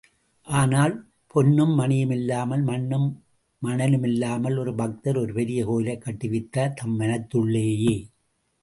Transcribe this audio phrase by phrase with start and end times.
[0.43, 1.07] ஆனால்,
[1.27, 3.23] பொன்னும் மணியும் இல்லாமல் மண்ணும்
[3.63, 8.07] மணலுமில்லாமல், ஒரு பக்தர் ஒரு பெரிய கோயிலைக் கட்டுவித்தார் தம் மனத்துள்ளேயே.